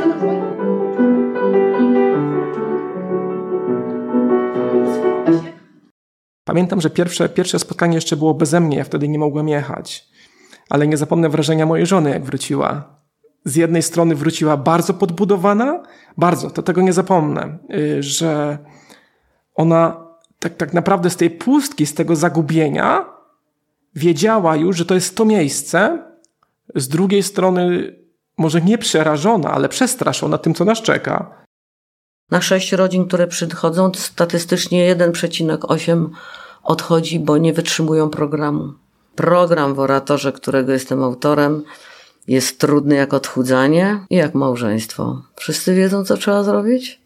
Pamiętam, 6.49 6.81
że 6.81 6.91
pierwsze, 6.91 7.29
pierwsze 7.29 7.59
spotkanie 7.59 7.95
jeszcze 7.95 8.17
było 8.17 8.35
beze 8.35 8.61
mnie, 8.61 8.77
ja 8.77 8.85
wtedy 8.85 9.09
nie 9.09 9.19
mogłem 9.19 9.49
jechać. 9.49 10.09
Ale 10.71 10.87
nie 10.87 10.97
zapomnę 10.97 11.29
wrażenia 11.29 11.67
mojej 11.67 11.87
żony, 11.87 12.11
jak 12.11 12.25
wróciła. 12.25 12.99
Z 13.45 13.57
jednej 13.57 13.83
strony 13.83 14.15
wróciła 14.15 14.57
bardzo 14.57 14.95
podbudowana, 14.95 15.83
bardzo, 16.17 16.51
to 16.51 16.63
tego 16.63 16.81
nie 16.83 16.93
zapomnę, 16.93 17.59
y, 17.75 18.03
że 18.03 18.59
ona 19.55 20.07
tak, 20.39 20.55
tak 20.57 20.73
naprawdę 20.73 21.11
z 21.11 21.17
tej 21.17 21.31
pustki, 21.31 21.87
z 21.87 21.95
tego 21.95 22.17
zagubienia 22.17 23.07
wiedziała 23.95 24.57
już, 24.57 24.77
że 24.77 24.85
to 24.85 24.95
jest 24.95 25.17
to 25.17 25.25
miejsce. 25.25 26.05
Z 26.75 26.89
drugiej 26.89 27.23
strony 27.23 27.95
może 28.39 28.61
nie 28.61 28.79
przerażona, 28.79 29.51
ale 29.51 29.69
przestraszona 29.69 30.39
tym, 30.39 30.55
co 30.55 30.65
nas 30.65 30.83
czeka. 30.83 31.45
Na 32.31 32.41
sześć 32.41 32.73
rodzin, 32.73 33.07
które 33.07 33.27
przychodzą, 33.27 33.93
statystycznie 33.95 34.97
1,8 34.97 36.09
odchodzi, 36.63 37.21
bo 37.21 37.39
nie 37.39 37.53
wytrzymują 37.53 38.11
programu. 38.11 38.73
Program 39.15 39.75
w 39.75 39.79
oratorze, 39.79 40.33
którego 40.33 40.73
jestem 40.73 41.03
autorem, 41.03 41.63
jest 42.29 42.59
trudny 42.59 42.95
jak 42.95 43.15
odchudzanie 43.15 44.07
i 44.11 44.17
jak 44.17 44.35
małżeństwo. 44.35 45.23
Wszyscy 45.37 45.75
wiedzą, 45.75 46.05
co 46.05 46.17
trzeba 46.17 46.43
zrobić, 46.43 47.01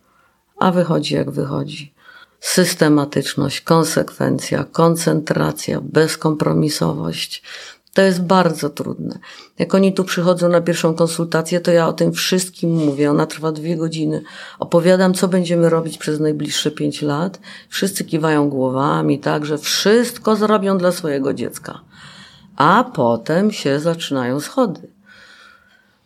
a 0.58 0.72
wychodzi 0.72 1.14
jak 1.14 1.30
wychodzi. 1.30 1.94
Systematyczność, 2.40 3.60
konsekwencja, 3.60 4.64
koncentracja, 4.64 5.80
bezkompromisowość, 5.82 7.42
to 7.94 8.02
jest 8.02 8.22
bardzo 8.22 8.70
trudne. 8.70 9.18
Jak 9.58 9.75
oni 9.75 9.94
tu 9.94 10.04
przychodzą 10.04 10.49
na 10.49 10.61
pierwszą 10.61 10.94
konsultację, 10.94 11.61
to 11.61 11.70
ja 11.70 11.88
o 11.88 11.92
tym 11.92 12.12
wszystkim 12.12 12.75
mówię. 12.75 13.11
Ona 13.11 13.26
trwa 13.26 13.52
dwie 13.52 13.76
godziny. 13.76 14.22
Opowiadam, 14.58 15.14
co 15.14 15.28
będziemy 15.28 15.68
robić 15.68 15.99
przez 15.99 16.20
najbliższe 16.20 16.70
pięć 16.70 17.02
lat. 17.02 17.40
Wszyscy 17.68 18.04
kiwają 18.04 18.49
głowami, 18.49 19.18
tak, 19.18 19.46
że 19.46 19.58
wszystko 19.58 20.37
zrobią 20.37 20.78
dla 20.78 20.92
swojego 20.92 21.34
dziecka. 21.34 21.80
A 22.56 22.90
potem 22.94 23.52
się 23.52 23.80
zaczynają 23.80 24.40
schody. 24.40 24.80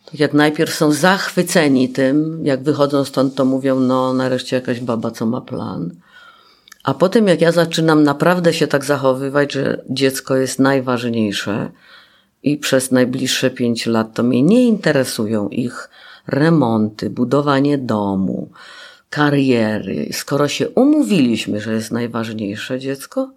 Tak 0.05 0.19
jak 0.19 0.33
najpierw 0.33 0.73
są 0.73 0.91
zachwyceni 0.91 1.89
tym, 1.89 2.45
jak 2.45 2.63
wychodzą 2.63 3.05
stąd, 3.05 3.35
to 3.35 3.45
mówią, 3.45 3.79
no 3.79 4.13
nareszcie 4.13 4.55
jakaś 4.55 4.79
baba, 4.79 5.11
co 5.11 5.25
ma 5.25 5.41
plan. 5.41 5.91
A 6.87 6.93
potem, 6.93 7.27
jak 7.27 7.41
ja 7.41 7.51
zaczynam 7.51 8.03
naprawdę 8.03 8.53
się 8.53 8.67
tak 8.67 8.85
zachowywać, 8.85 9.53
że 9.53 9.81
dziecko 9.89 10.35
jest 10.35 10.59
najważniejsze 10.59 11.71
i 12.43 12.57
przez 12.57 12.91
najbliższe 12.91 13.49
pięć 13.49 13.85
lat 13.85 14.13
to 14.13 14.23
mnie 14.23 14.43
nie 14.43 14.63
interesują 14.63 15.49
ich 15.49 15.89
remonty, 16.27 17.09
budowanie 17.09 17.77
domu, 17.77 18.49
kariery. 19.09 20.09
Skoro 20.11 20.47
się 20.47 20.69
umówiliśmy, 20.69 21.61
że 21.61 21.73
jest 21.73 21.91
najważniejsze 21.91 22.79
dziecko, 22.79 23.31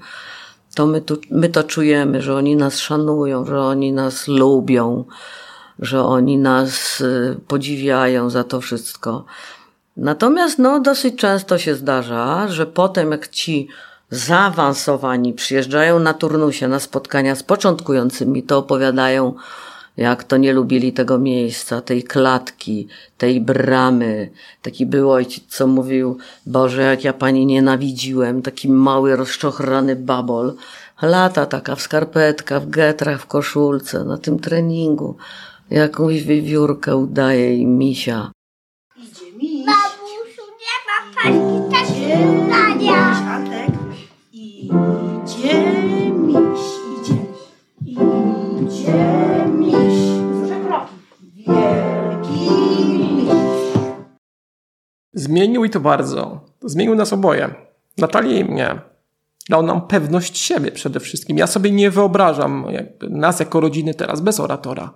To 0.74 0.86
my, 0.86 1.00
tu, 1.00 1.18
my 1.30 1.48
to 1.48 1.64
czujemy, 1.64 2.22
że 2.22 2.34
oni 2.34 2.56
nas 2.56 2.78
szanują, 2.78 3.44
że 3.44 3.60
oni 3.60 3.92
nas 3.92 4.28
lubią, 4.28 5.04
że 5.78 6.02
oni 6.02 6.38
nas 6.38 7.00
y, 7.00 7.40
podziwiają 7.48 8.30
za 8.30 8.44
to 8.44 8.60
wszystko. 8.60 9.24
Natomiast 9.96 10.58
no, 10.58 10.80
dosyć 10.80 11.16
często 11.16 11.58
się 11.58 11.74
zdarza, 11.74 12.48
że 12.48 12.66
potem 12.66 13.10
jak 13.10 13.28
ci 13.28 13.68
zaawansowani 14.10 15.32
przyjeżdżają 15.32 15.98
na 15.98 16.14
turnusie 16.14 16.68
na 16.68 16.80
spotkania 16.80 17.34
z 17.34 17.42
początkującymi, 17.42 18.42
to 18.42 18.58
opowiadają, 18.58 19.34
jak 19.96 20.24
to 20.24 20.36
nie 20.36 20.52
lubili 20.52 20.92
tego 20.92 21.18
miejsca, 21.18 21.80
tej 21.80 22.02
klatki, 22.02 22.88
tej 23.18 23.40
bramy. 23.40 24.30
Taki 24.62 24.86
był 24.86 25.10
ojciec, 25.10 25.44
co 25.48 25.66
mówił, 25.66 26.18
Boże, 26.46 26.82
jak 26.82 27.04
ja 27.04 27.12
pani 27.12 27.46
nienawidziłem, 27.46 28.42
taki 28.42 28.68
mały, 28.68 29.16
rozczochrany 29.16 29.96
babol. 29.96 30.54
Lata 31.02 31.46
taka 31.46 31.76
w 31.76 31.82
skarpetkach, 31.82 32.62
w 32.62 32.70
getrach, 32.70 33.20
w 33.20 33.26
koszulce, 33.26 34.04
na 34.04 34.18
tym 34.18 34.38
treningu. 34.38 35.16
Jakąś 35.70 36.22
wiewiórkę 36.22 36.96
udaje 36.96 37.56
i 37.56 37.66
misia. 37.66 38.32
Idzie 38.96 39.32
miś. 39.36 39.66
Babusiu, 39.66 40.42
nie 40.60 40.76
ma 40.86 41.22
pani 41.22 41.70
takie 41.70 42.18
zdania. 42.46 43.77
Idzie 44.68 45.72
miś. 46.12 46.60
Idzie. 47.00 47.16
Idzie 47.86 49.46
miś. 49.48 49.98
Duże. 50.32 50.56
Wielki 51.36 52.50
miś. 52.90 53.32
Zmienił 55.12 55.64
i 55.64 55.70
to 55.70 55.80
bardzo. 55.80 56.40
Zmienił 56.62 56.94
nas 56.94 57.12
oboje. 57.12 57.54
Natalię 57.98 58.40
i 58.40 58.44
mnie. 58.44 58.80
Dał 59.48 59.62
nam 59.62 59.86
pewność 59.86 60.38
siebie 60.38 60.72
przede 60.72 61.00
wszystkim. 61.00 61.38
Ja 61.38 61.46
sobie 61.46 61.70
nie 61.70 61.90
wyobrażam 61.90 62.66
nas 63.10 63.40
jako 63.40 63.60
rodziny 63.60 63.94
teraz 63.94 64.20
bez 64.20 64.40
oratora. 64.40 64.94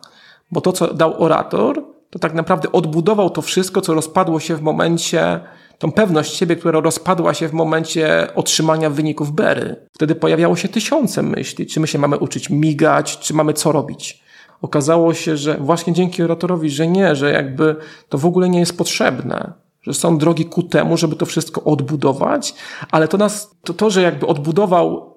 Bo 0.50 0.60
to, 0.60 0.72
co 0.72 0.94
dał 0.94 1.22
orator, 1.22 1.84
to 2.10 2.18
tak 2.18 2.34
naprawdę 2.34 2.72
odbudował 2.72 3.30
to 3.30 3.42
wszystko, 3.42 3.80
co 3.80 3.94
rozpadło 3.94 4.40
się 4.40 4.56
w 4.56 4.62
momencie, 4.62 5.40
tą 5.82 5.92
pewność 5.92 6.36
siebie, 6.36 6.56
która 6.56 6.80
rozpadła 6.80 7.34
się 7.34 7.48
w 7.48 7.52
momencie 7.52 8.28
otrzymania 8.34 8.90
wyników 8.90 9.32
Bery. 9.32 9.76
Wtedy 9.92 10.14
pojawiało 10.14 10.56
się 10.56 10.68
tysiące 10.68 11.22
myśli, 11.22 11.66
czy 11.66 11.80
my 11.80 11.86
się 11.86 11.98
mamy 11.98 12.18
uczyć 12.18 12.50
migać, 12.50 13.18
czy 13.18 13.34
mamy 13.34 13.52
co 13.52 13.72
robić. 13.72 14.22
okazało 14.60 15.14
się, 15.14 15.36
że 15.36 15.56
właśnie 15.58 15.92
dzięki 15.92 16.22
oratorowi, 16.22 16.70
że 16.70 16.86
nie, 16.86 17.14
że 17.14 17.32
jakby 17.32 17.76
to 18.08 18.18
w 18.18 18.26
ogóle 18.26 18.48
nie 18.48 18.58
jest 18.58 18.78
potrzebne, 18.78 19.52
że 19.82 19.94
są 19.94 20.18
drogi 20.18 20.44
ku 20.44 20.62
temu, 20.62 20.96
żeby 20.96 21.16
to 21.16 21.26
wszystko 21.26 21.64
odbudować, 21.64 22.54
ale 22.90 23.08
to 23.08 23.18
nas, 23.18 23.56
to, 23.64 23.74
to 23.74 23.90
że 23.90 24.02
jakby 24.02 24.26
odbudował 24.26 25.14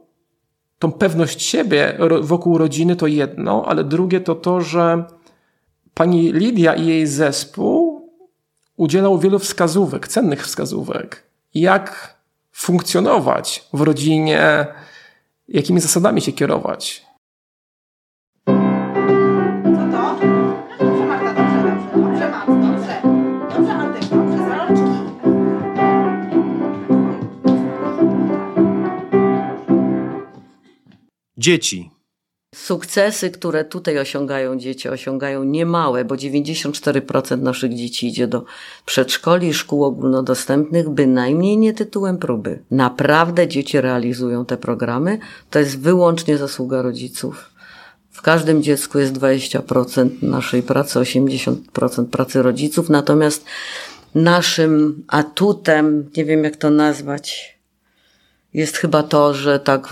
tą 0.79 0.91
pewność 0.91 1.41
siebie 1.41 1.97
wokół 2.21 2.57
rodziny 2.57 2.95
to 2.95 3.07
jedno, 3.07 3.65
ale 3.67 3.83
drugie 3.83 4.21
to 4.21 4.35
to, 4.35 4.61
że 4.61 5.03
pani 5.93 6.31
Lidia 6.31 6.75
i 6.75 6.87
jej 6.87 7.07
zespół 7.07 7.84
udzielał 8.77 9.19
wielu 9.19 9.39
wskazówek, 9.39 10.07
cennych 10.07 10.43
wskazówek, 10.43 11.23
jak 11.53 12.15
funkcjonować 12.51 13.65
w 13.73 13.81
rodzinie, 13.81 14.67
jakimi 15.47 15.79
zasadami 15.79 16.21
się 16.21 16.31
kierować. 16.31 17.05
Dzieci. 31.37 31.94
Sukcesy, 32.55 33.31
które 33.31 33.65
tutaj 33.65 33.99
osiągają 33.99 34.57
dzieci, 34.57 34.89
osiągają 34.89 35.43
niemałe, 35.43 36.05
bo 36.05 36.15
94% 36.15 37.41
naszych 37.41 37.75
dzieci 37.75 38.07
idzie 38.07 38.27
do 38.27 38.45
przedszkoli 38.85 39.53
szkół 39.53 39.83
ogólnodostępnych, 39.83 40.89
bynajmniej 40.89 41.57
nie 41.57 41.73
tytułem 41.73 42.17
próby. 42.17 42.59
Naprawdę 42.71 43.47
dzieci 43.47 43.81
realizują 43.81 44.45
te 44.45 44.57
programy. 44.57 45.19
To 45.49 45.59
jest 45.59 45.79
wyłącznie 45.79 46.37
zasługa 46.37 46.81
rodziców. 46.81 47.49
W 48.11 48.21
każdym 48.21 48.63
dziecku 48.63 48.99
jest 48.99 49.13
20% 49.13 50.09
naszej 50.21 50.63
pracy, 50.63 50.99
80% 50.99 52.05
pracy 52.05 52.41
rodziców, 52.41 52.89
natomiast 52.89 53.45
naszym 54.15 55.03
atutem, 55.07 56.09
nie 56.17 56.25
wiem 56.25 56.43
jak 56.43 56.55
to 56.55 56.69
nazwać, 56.69 57.54
jest 58.55 58.77
chyba 58.77 59.03
to, 59.03 59.33
że 59.33 59.59
tak 59.59 59.87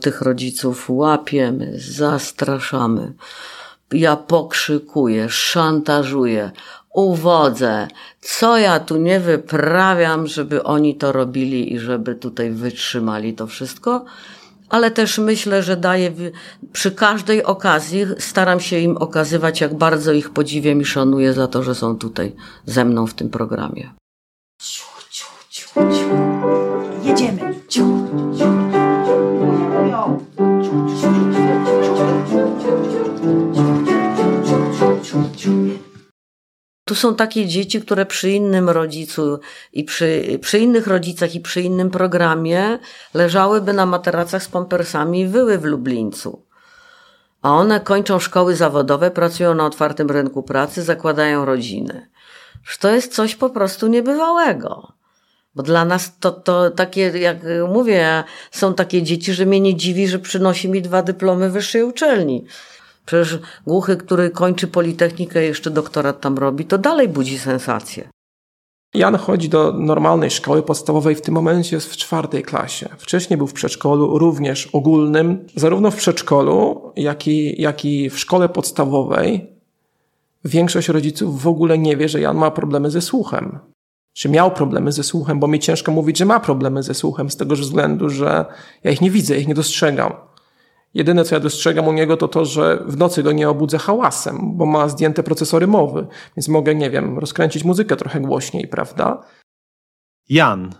tych 0.00 0.22
rodziców 0.22 0.90
łapiemy, 0.90 1.72
zastraszamy. 1.76 3.12
Ja 3.92 4.16
pokrzykuję, 4.16 5.28
szantażuję, 5.28 6.50
uwodzę. 6.94 7.88
Co 8.20 8.58
ja 8.58 8.80
tu 8.80 8.96
nie 8.96 9.20
wyprawiam, 9.20 10.26
żeby 10.26 10.62
oni 10.62 10.96
to 10.96 11.12
robili 11.12 11.74
i 11.74 11.78
żeby 11.78 12.14
tutaj 12.14 12.50
wytrzymali 12.50 13.34
to 13.34 13.46
wszystko? 13.46 14.04
ale 14.68 14.90
też 14.90 15.18
myślę, 15.18 15.62
że 15.62 15.76
daję 15.76 16.12
przy 16.72 16.90
każdej 16.90 17.44
okazji, 17.44 18.06
staram 18.18 18.60
się 18.60 18.78
im 18.78 18.96
okazywać, 18.96 19.60
jak 19.60 19.74
bardzo 19.74 20.12
ich 20.12 20.30
podziwiam 20.30 20.80
i 20.80 20.84
szanuję 20.84 21.32
za 21.32 21.48
to, 21.48 21.62
że 21.62 21.74
są 21.74 21.96
tutaj 21.96 22.36
ze 22.66 22.84
mną 22.84 23.06
w 23.06 23.14
tym 23.14 23.30
programie. 23.30 23.90
Jedziemy. 27.04 27.47
Tu 36.84 36.94
są 36.94 37.14
takie 37.14 37.46
dzieci, 37.46 37.80
które 37.80 38.06
przy 38.06 38.30
innym 38.30 38.70
rodzicu 38.70 39.40
i 39.72 39.84
przy, 39.84 40.38
przy 40.42 40.58
innych 40.58 40.86
rodzicach 40.86 41.34
i 41.34 41.40
przy 41.40 41.60
innym 41.60 41.90
programie 41.90 42.78
leżałyby 43.14 43.72
na 43.72 43.86
materacach 43.86 44.42
z 44.42 44.48
pompersami 44.48 45.20
i 45.20 45.26
wyły 45.26 45.58
w 45.58 45.64
Lublińcu. 45.64 46.46
A 47.42 47.50
one 47.50 47.80
kończą 47.80 48.18
szkoły 48.18 48.56
zawodowe, 48.56 49.10
pracują 49.10 49.54
na 49.54 49.66
otwartym 49.66 50.10
rynku 50.10 50.42
pracy, 50.42 50.82
zakładają 50.82 51.44
rodziny. 51.44 52.08
To 52.80 52.90
jest 52.90 53.14
coś 53.14 53.36
po 53.36 53.50
prostu 53.50 53.86
niebywałego. 53.86 54.97
Bo 55.58 55.62
dla 55.62 55.84
nas 55.84 56.18
to, 56.20 56.30
to 56.30 56.70
takie, 56.70 57.00
jak 57.00 57.36
mówię, 57.74 58.24
są 58.50 58.74
takie 58.74 59.02
dzieci, 59.02 59.32
że 59.32 59.46
mnie 59.46 59.60
nie 59.60 59.76
dziwi, 59.76 60.08
że 60.08 60.18
przynosi 60.18 60.68
mi 60.68 60.82
dwa 60.82 61.02
dyplomy 61.02 61.50
wyższej 61.50 61.82
uczelni. 61.82 62.44
Przecież 63.06 63.38
głuchy, 63.66 63.96
który 63.96 64.30
kończy 64.30 64.68
Politechnikę, 64.68 65.42
jeszcze 65.42 65.70
doktorat 65.70 66.20
tam 66.20 66.38
robi, 66.38 66.64
to 66.64 66.78
dalej 66.78 67.08
budzi 67.08 67.38
sensację. 67.38 68.08
Jan 68.94 69.16
chodzi 69.16 69.48
do 69.48 69.72
normalnej 69.72 70.30
szkoły 70.30 70.62
podstawowej, 70.62 71.14
w 71.14 71.20
tym 71.20 71.34
momencie 71.34 71.76
jest 71.76 71.92
w 71.92 71.96
czwartej 71.96 72.42
klasie. 72.42 72.88
Wcześniej 72.98 73.36
był 73.36 73.46
w 73.46 73.52
przedszkolu, 73.52 74.18
również 74.18 74.66
ogólnym. 74.66 75.46
Zarówno 75.56 75.90
w 75.90 75.96
przedszkolu, 75.96 76.92
jak 76.96 77.26
i, 77.26 77.62
jak 77.62 77.84
i 77.84 78.10
w 78.10 78.18
szkole 78.18 78.48
podstawowej 78.48 79.52
większość 80.44 80.88
rodziców 80.88 81.42
w 81.42 81.48
ogóle 81.48 81.78
nie 81.78 81.96
wie, 81.96 82.08
że 82.08 82.20
Jan 82.20 82.36
ma 82.36 82.50
problemy 82.50 82.90
ze 82.90 83.00
słuchem. 83.00 83.58
Czy 84.18 84.28
miał 84.28 84.50
problemy 84.50 84.92
ze 84.92 85.02
słuchem, 85.02 85.40
bo 85.40 85.48
mi 85.48 85.58
ciężko 85.58 85.92
mówić, 85.92 86.18
że 86.18 86.24
ma 86.24 86.40
problemy 86.40 86.82
ze 86.82 86.94
słuchem 86.94 87.30
z 87.30 87.36
tego 87.36 87.54
względu, 87.54 88.10
że 88.10 88.44
ja 88.84 88.90
ich 88.90 89.00
nie 89.00 89.10
widzę, 89.10 89.38
ich 89.38 89.48
nie 89.48 89.54
dostrzegam. 89.54 90.12
Jedyne, 90.94 91.24
co 91.24 91.34
ja 91.34 91.40
dostrzegam 91.40 91.88
u 91.88 91.92
niego, 91.92 92.16
to 92.16 92.28
to, 92.28 92.44
że 92.44 92.84
w 92.86 92.96
nocy 92.96 93.22
go 93.22 93.32
nie 93.32 93.48
obudzę 93.48 93.78
hałasem, 93.78 94.38
bo 94.42 94.66
ma 94.66 94.88
zdjęte 94.88 95.22
procesory 95.22 95.66
mowy, 95.66 96.06
więc 96.36 96.48
mogę, 96.48 96.74
nie 96.74 96.90
wiem, 96.90 97.18
rozkręcić 97.18 97.64
muzykę 97.64 97.96
trochę 97.96 98.20
głośniej, 98.20 98.68
prawda? 98.68 99.22
Jan, 100.28 100.74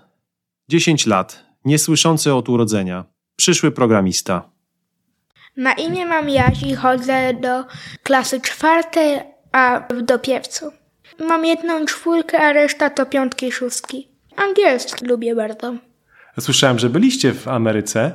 10 0.68 1.06
lat, 1.06 1.44
niesłyszący 1.64 2.34
od 2.34 2.48
urodzenia, 2.48 3.04
przyszły 3.36 3.70
programista. 3.70 4.50
Na 5.56 5.72
imię 5.72 6.06
mam 6.06 6.30
Jaś 6.30 6.62
i 6.62 6.74
chodzę 6.74 7.34
do 7.34 7.64
klasy 8.02 8.40
czwartej, 8.40 9.20
a 9.52 9.86
w 9.90 10.02
dopiewcu. 10.02 10.77
Mam 11.18 11.44
jedną 11.44 11.86
czwórkę, 11.86 12.38
a 12.38 12.52
reszta 12.52 12.90
to 12.90 13.06
piątki 13.06 13.46
i 13.46 13.52
szóstki. 13.52 14.08
Angielski 14.36 15.06
lubię 15.06 15.34
bardzo. 15.34 15.74
Słyszałem, 16.40 16.78
że 16.78 16.90
byliście 16.90 17.32
w 17.32 17.48
Ameryce. 17.48 18.12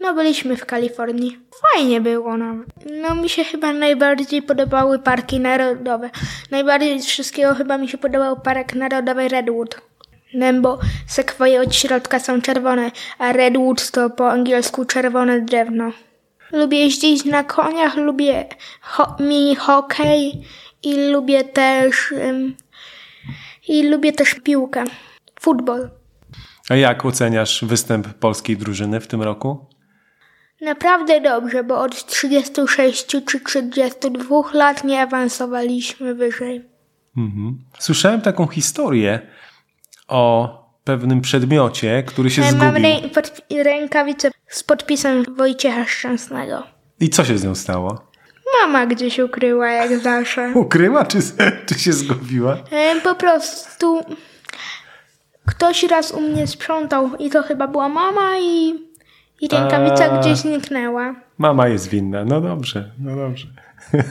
No, 0.00 0.14
byliśmy 0.14 0.56
w 0.56 0.66
Kalifornii. 0.66 1.38
Fajnie 1.62 2.00
było 2.00 2.36
nawet. 2.36 2.68
No, 3.02 3.14
mi 3.14 3.28
się 3.28 3.44
chyba 3.44 3.72
najbardziej 3.72 4.42
podobały 4.42 4.98
parki 4.98 5.40
narodowe. 5.40 6.10
Najbardziej 6.50 7.02
z 7.02 7.06
wszystkiego 7.06 7.54
chyba 7.54 7.78
mi 7.78 7.88
się 7.88 7.98
podobał 7.98 8.40
Park 8.40 8.74
Narodowy 8.74 9.28
Redwood. 9.28 9.80
No, 10.34 10.52
bo 10.60 10.78
sekwoje 11.06 11.60
od 11.60 11.74
środka 11.74 12.18
są 12.18 12.42
czerwone, 12.42 12.90
a 13.18 13.32
Redwood 13.32 13.90
to 13.90 14.10
po 14.10 14.30
angielsku 14.30 14.84
czerwone 14.84 15.40
drewno. 15.40 15.92
Lubię 16.52 16.78
jeździć 16.78 17.24
na 17.24 17.44
koniach, 17.44 17.96
lubię 17.96 18.46
ho 18.80 19.16
mini 19.20 19.56
hokej 19.56 20.44
i 20.82 21.10
lubię 21.10 21.44
też 21.44 22.14
i 23.68 23.88
lubię 23.88 24.12
też 24.12 24.34
piłkę, 24.34 24.84
futbol. 25.40 25.90
A 26.68 26.76
jak 26.76 27.04
oceniasz 27.06 27.64
występ 27.64 28.14
polskiej 28.14 28.56
drużyny 28.56 29.00
w 29.00 29.06
tym 29.06 29.22
roku? 29.22 29.66
Naprawdę 30.60 31.20
dobrze, 31.20 31.64
bo 31.64 31.80
od 31.80 32.06
36 32.06 33.06
czy 33.06 33.22
32 33.22 34.42
lat 34.52 34.84
nie 34.84 35.02
awansowaliśmy 35.02 36.14
wyżej. 36.14 36.64
Mhm. 37.16 37.64
Słyszałem 37.78 38.20
taką 38.20 38.46
historię 38.46 39.20
o 40.08 40.58
pewnym 40.84 41.20
przedmiocie, 41.20 42.02
który 42.06 42.30
się 42.30 42.42
Mam 42.42 42.50
zgubił. 42.50 42.72
Mam 42.72 42.82
rę 42.82 43.08
pod 43.14 43.40
rękawicę 43.64 44.30
z 44.46 44.62
podpisem 44.64 45.24
Wojciecha 45.36 45.84
Szczęsnego. 45.84 46.62
I 47.00 47.08
co 47.08 47.24
się 47.24 47.38
z 47.38 47.44
nią 47.44 47.54
stało? 47.54 48.07
Mama 48.60 48.86
gdzieś 48.86 49.18
ukryła, 49.18 49.68
jak 49.68 49.98
zawsze. 49.98 50.52
Ukryła, 50.54 51.04
czy, 51.04 51.18
czy 51.66 51.78
się 51.78 51.92
zgubiła? 51.92 52.56
Po 53.04 53.14
prostu 53.14 54.04
ktoś 55.46 55.82
raz 55.82 56.12
u 56.12 56.20
mnie 56.20 56.46
sprzątał 56.46 57.10
i 57.18 57.30
to 57.30 57.42
chyba 57.42 57.68
była 57.68 57.88
mama 57.88 58.38
i 58.40 58.88
i 59.40 59.48
rękawica 59.48 60.12
A... 60.12 60.20
gdzieś 60.20 60.38
zniknęła. 60.38 61.14
Mama 61.38 61.68
jest 61.68 61.88
winna. 61.88 62.24
No 62.24 62.40
dobrze, 62.40 62.90
no 62.98 63.16
dobrze. 63.16 63.46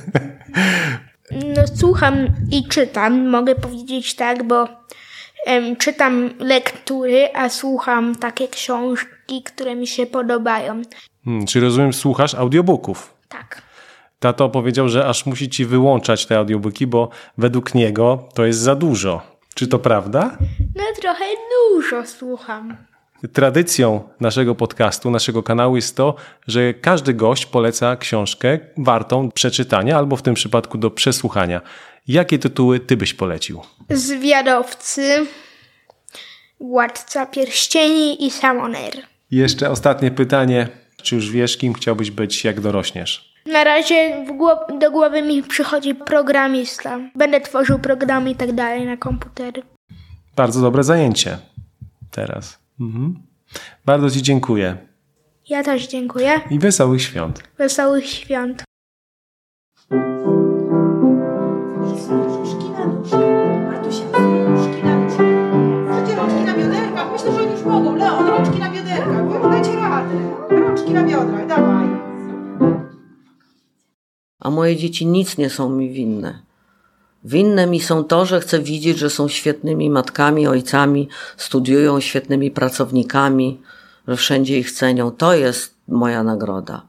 No 1.32 1.62
słucham 1.76 2.28
i 2.52 2.68
czytam, 2.68 3.30
mogę 3.30 3.56
powiedzieć 3.56 4.16
tak, 4.16 4.44
bo 4.44 4.68
em, 5.46 5.76
czytam 5.76 6.30
lektury, 6.40 7.30
a 7.34 7.50
słucham 7.50 8.16
takie 8.16 8.48
książki, 8.48 9.44
które 9.46 9.76
mi 9.76 9.88
się 9.88 10.06
podobają. 10.06 10.82
Hmm, 11.26 11.46
czy 11.46 11.60
rozumiem, 11.60 11.94
słuchasz 11.94 12.36
audiobooków? 12.36 13.14
Tak. 13.30 13.62
Tato 14.20 14.50
powiedział, 14.50 14.90
że 14.90 15.08
aż 15.08 15.26
musi 15.26 15.50
ci 15.50 15.66
wyłączać 15.66 16.26
te 16.26 16.38
audiobooki, 16.38 16.88
bo 16.88 17.10
według 17.38 17.76
niego 17.76 18.30
to 18.34 18.46
jest 18.46 18.60
za 18.60 18.76
dużo. 18.76 19.22
Czy 19.56 19.68
to 19.68 19.80
prawda? 19.80 20.38
No 20.76 20.84
trochę 21.02 21.26
dużo 21.52 22.06
słucham. 22.06 22.78
Tradycją 23.34 24.10
naszego 24.20 24.56
podcastu, 24.56 25.12
naszego 25.12 25.44
kanału 25.44 25.76
jest 25.76 25.98
to, 25.98 26.16
że 26.48 26.74
każdy 26.74 27.14
gość 27.14 27.46
poleca 27.46 27.96
książkę 27.96 28.60
wartą 28.78 29.32
przeczytania 29.32 29.98
albo 29.98 30.16
w 30.16 30.22
tym 30.22 30.34
przypadku 30.34 30.78
do 30.78 30.92
przesłuchania. 30.92 31.62
Jakie 32.08 32.40
tytuły 32.40 32.80
ty 32.80 32.98
byś 32.98 33.14
polecił? 33.14 33.62
Zwiadowcy, 33.90 35.26
Władca 36.60 37.26
Pierścieni 37.26 38.26
i 38.26 38.32
Samoner. 38.32 38.94
Jeszcze 39.32 39.70
ostatnie 39.70 40.12
pytanie. 40.12 40.68
Czy 41.02 41.16
już 41.16 41.32
wiesz, 41.32 41.58
kim 41.58 41.74
chciałbyś 41.74 42.12
być, 42.12 42.44
jak 42.44 42.62
dorośniesz? 42.62 43.27
Na 43.48 43.64
razie 43.64 44.26
głow 44.38 44.60
do 44.80 44.92
głowy 44.92 45.22
mi 45.22 45.44
przychodzi 45.44 45.96
programista. 45.96 47.00
Będę 47.16 47.42
tworzył 47.42 47.80
programy 47.80 48.30
i 48.32 48.36
tak 48.36 48.52
dalej 48.52 48.86
na 48.86 48.98
komputery. 48.98 49.64
Bardzo 50.36 50.62
dobre 50.62 50.84
zajęcie 50.84 51.38
teraz. 52.12 52.60
Mhm. 52.80 53.16
Bardzo 53.86 54.12
Ci 54.12 54.22
dziękuję. 54.22 54.78
Ja 55.50 55.64
też 55.64 55.88
dziękuję. 55.88 56.42
I 56.50 56.60
wesołych 56.60 57.02
świąt. 57.02 57.44
Wesołych 57.58 58.10
świąt. 58.10 58.64
Myślę, 67.12 67.32
że 67.32 67.42
oni 67.42 67.52
już 67.52 67.64
mogą. 67.64 67.96
Leon, 67.96 68.28
rączki 68.28 68.60
na 68.60 68.70
bioderkach. 68.70 69.42
Wy 69.42 69.50
dacie 69.50 69.76
radę. 69.76 70.16
Rączki 70.50 70.92
na 70.92 71.04
biodrach, 71.04 71.48
dawaj. 71.48 72.07
A 74.48 74.50
moje 74.50 74.76
dzieci 74.76 75.06
nic 75.06 75.38
nie 75.38 75.50
są 75.50 75.70
mi 75.70 75.90
winne. 75.90 76.40
Winne 77.24 77.68
mi 77.68 77.80
są 77.80 78.04
to, 78.04 78.26
że 78.26 78.40
chcę 78.40 78.60
widzieć, 78.60 78.98
że 78.98 79.10
są 79.10 79.28
świetnymi 79.28 79.90
matkami, 79.90 80.48
ojcami, 80.48 81.10
studiują 81.38 82.00
świetnymi 82.00 82.52
pracownikami, 82.52 83.62
że 84.08 84.16
wszędzie 84.16 84.60
ich 84.60 84.72
cenią. 84.72 85.12
To 85.12 85.34
jest 85.34 85.76
moja 85.88 86.24
nagroda. 86.24 86.88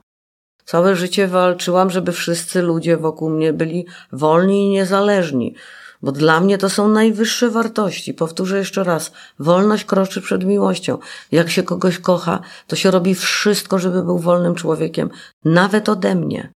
Całe 0.64 0.96
życie 0.96 1.28
walczyłam, 1.28 1.90
żeby 1.90 2.12
wszyscy 2.12 2.62
ludzie 2.62 2.96
wokół 2.96 3.30
mnie 3.30 3.52
byli 3.52 3.86
wolni 4.12 4.66
i 4.66 4.70
niezależni, 4.70 5.54
bo 6.02 6.12
dla 6.12 6.40
mnie 6.40 6.58
to 6.58 6.70
są 6.70 6.88
najwyższe 6.88 7.50
wartości. 7.50 8.14
Powtórzę 8.14 8.58
jeszcze 8.58 8.84
raz: 8.84 9.12
wolność 9.38 9.84
kroczy 9.84 10.20
przed 10.20 10.44
miłością. 10.44 10.98
Jak 11.32 11.50
się 11.50 11.62
kogoś 11.62 11.98
kocha, 11.98 12.40
to 12.66 12.76
się 12.76 12.90
robi 12.90 13.14
wszystko, 13.14 13.78
żeby 13.78 14.02
był 14.02 14.18
wolnym 14.18 14.54
człowiekiem, 14.54 15.10
nawet 15.44 15.88
ode 15.88 16.14
mnie. 16.14 16.52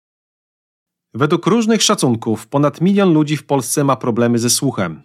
Według 1.14 1.46
różnych 1.46 1.84
szacunków 1.84 2.48
ponad 2.48 2.82
milion 2.82 3.14
ludzi 3.14 3.38
w 3.38 3.46
Polsce 3.46 3.84
ma 3.84 3.96
problemy 3.96 4.40
ze 4.40 4.50
słuchem. 4.50 5.02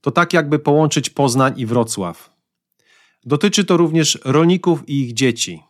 To 0.00 0.10
tak 0.10 0.32
jakby 0.32 0.58
połączyć 0.58 1.10
Poznań 1.10 1.54
i 1.56 1.66
Wrocław. 1.66 2.30
Dotyczy 3.24 3.64
to 3.64 3.76
również 3.76 4.18
rolników 4.24 4.88
i 4.88 5.00
ich 5.00 5.12
dzieci. 5.12 5.62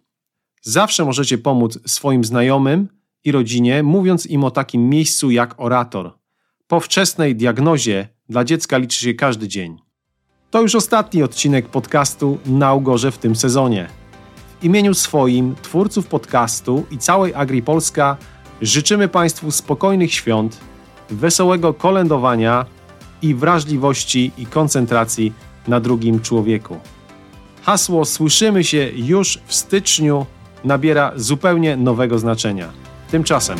Zawsze 0.62 1.04
możecie 1.04 1.38
pomóc 1.38 1.78
swoim 1.86 2.24
znajomym 2.24 2.88
i 3.24 3.32
rodzinie, 3.32 3.82
mówiąc 3.82 4.26
im 4.26 4.44
o 4.44 4.50
takim 4.50 4.88
miejscu 4.88 5.30
jak 5.30 5.60
Orator. 5.60 6.18
Po 6.68 6.80
wczesnej 6.80 7.36
diagnozie 7.36 8.08
dla 8.28 8.44
dziecka 8.44 8.78
liczy 8.78 9.00
się 9.00 9.14
każdy 9.14 9.48
dzień. 9.48 9.78
To 10.50 10.62
już 10.62 10.74
ostatni 10.74 11.22
odcinek 11.22 11.68
podcastu 11.68 12.38
Na 12.46 12.74
Ugorze 12.74 13.12
w 13.12 13.18
tym 13.18 13.36
sezonie. 13.36 13.88
W 14.60 14.64
imieniu 14.64 14.94
swoim, 14.94 15.54
twórców 15.62 16.06
podcastu 16.06 16.86
i 16.90 16.98
całej 16.98 17.34
Agri 17.34 17.62
Polska 17.62 18.16
życzymy 18.62 19.08
Państwu 19.08 19.50
spokojnych 19.50 20.14
świąt, 20.14 20.60
wesołego 21.10 21.74
kolędowania 21.74 22.66
i 23.22 23.34
wrażliwości 23.34 24.32
i 24.38 24.46
koncentracji 24.46 25.32
na 25.68 25.80
drugim 25.80 26.20
człowieku. 26.20 26.80
Hasło 27.62 28.04
Słyszymy 28.04 28.64
się 28.64 28.90
już 28.94 29.38
w 29.46 29.54
styczniu 29.54 30.26
nabiera 30.64 31.12
zupełnie 31.16 31.76
nowego 31.76 32.18
znaczenia. 32.18 32.68
Tymczasem 33.10 33.58